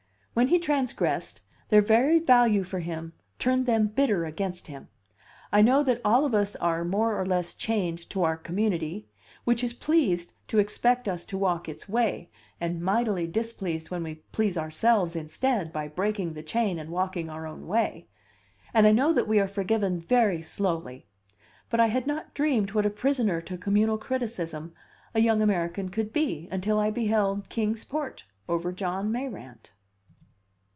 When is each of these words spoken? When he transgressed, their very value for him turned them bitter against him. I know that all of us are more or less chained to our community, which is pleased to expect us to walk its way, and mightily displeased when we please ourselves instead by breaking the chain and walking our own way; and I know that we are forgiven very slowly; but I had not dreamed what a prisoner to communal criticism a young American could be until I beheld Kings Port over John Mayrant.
When 0.33 0.47
he 0.47 0.59
transgressed, 0.59 1.41
their 1.67 1.81
very 1.81 2.17
value 2.17 2.63
for 2.63 2.79
him 2.79 3.11
turned 3.37 3.65
them 3.65 3.87
bitter 3.87 4.23
against 4.23 4.67
him. 4.67 4.87
I 5.51 5.61
know 5.61 5.83
that 5.83 5.99
all 6.05 6.23
of 6.23 6.33
us 6.33 6.55
are 6.55 6.85
more 6.85 7.19
or 7.19 7.25
less 7.25 7.53
chained 7.53 8.09
to 8.11 8.23
our 8.23 8.37
community, 8.37 9.09
which 9.43 9.61
is 9.61 9.73
pleased 9.73 10.37
to 10.47 10.57
expect 10.57 11.09
us 11.09 11.25
to 11.25 11.37
walk 11.37 11.67
its 11.67 11.89
way, 11.89 12.29
and 12.61 12.81
mightily 12.81 13.27
displeased 13.27 13.91
when 13.91 14.03
we 14.03 14.23
please 14.31 14.57
ourselves 14.57 15.17
instead 15.17 15.73
by 15.73 15.89
breaking 15.89 16.31
the 16.33 16.43
chain 16.43 16.79
and 16.79 16.91
walking 16.91 17.29
our 17.29 17.45
own 17.45 17.67
way; 17.67 18.07
and 18.73 18.87
I 18.87 18.93
know 18.93 19.11
that 19.11 19.27
we 19.27 19.37
are 19.37 19.49
forgiven 19.49 19.99
very 19.99 20.41
slowly; 20.41 21.07
but 21.69 21.81
I 21.81 21.87
had 21.87 22.07
not 22.07 22.33
dreamed 22.33 22.71
what 22.71 22.85
a 22.85 22.89
prisoner 22.89 23.41
to 23.41 23.57
communal 23.57 23.97
criticism 23.97 24.73
a 25.13 25.19
young 25.19 25.41
American 25.41 25.89
could 25.89 26.13
be 26.13 26.47
until 26.53 26.79
I 26.79 26.89
beheld 26.89 27.49
Kings 27.49 27.83
Port 27.83 28.23
over 28.47 28.71
John 28.71 29.11
Mayrant. 29.11 29.73